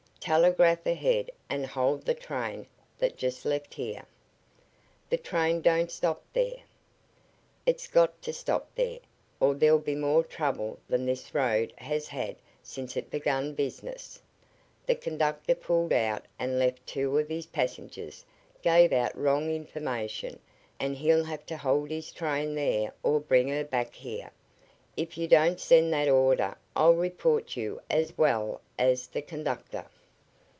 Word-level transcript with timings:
"Telegraph 0.23 0.85
ahead 0.85 1.31
and 1.49 1.65
hold 1.65 2.05
the 2.05 2.13
train 2.13 2.67
that 2.99 3.17
just 3.17 3.43
left 3.43 3.73
here." 3.73 4.05
"The 5.09 5.17
train 5.17 5.61
don't 5.61 5.89
stop 5.89 6.21
there." 6.33 6.59
"It's 7.65 7.87
got 7.87 8.21
to 8.21 8.31
stop 8.31 8.67
there 8.75 8.99
or 9.39 9.55
there'll 9.55 9.79
be 9.79 9.95
more 9.95 10.23
trouble 10.23 10.77
than 10.87 11.07
this 11.07 11.33
road 11.33 11.73
has 11.77 12.07
had 12.07 12.35
since 12.61 12.95
it 12.95 13.09
began 13.09 13.55
business. 13.55 14.21
The 14.85 14.93
conductor 14.93 15.55
pulled 15.55 15.91
out 15.91 16.27
and 16.37 16.59
left 16.59 16.85
two 16.85 17.17
of 17.17 17.27
his 17.27 17.47
passengers 17.47 18.23
gave 18.61 18.93
out 18.93 19.17
wrong 19.17 19.49
information, 19.49 20.37
and 20.79 20.95
he'll 20.95 21.23
have 21.23 21.47
to 21.47 21.57
hold 21.57 21.89
his 21.89 22.11
train 22.11 22.53
there 22.53 22.93
or 23.01 23.19
bring 23.19 23.47
her 23.47 23.63
back 23.65 23.95
here. 23.95 24.29
If 24.95 25.17
you 25.17 25.27
don't 25.27 25.59
send 25.59 25.91
that 25.93 26.07
order 26.07 26.59
I'll 26.75 26.93
report 26.93 27.57
you 27.57 27.81
as 27.89 28.15
well 28.19 28.61
as 28.77 29.07
the 29.07 29.23
conductor." 29.23 29.87